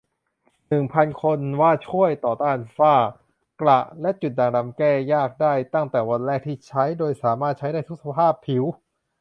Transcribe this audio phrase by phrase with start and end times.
[0.67, 2.95] หนึ่งพัน คน ว่าช่วยต่อต้านฝ้า
[3.61, 8.63] กระ และจุดด่างดำแก้ยากได้ตั้งแต่วันแรกที่ใช้ โดยสามารถใช้ได้ทุกสภาพผิว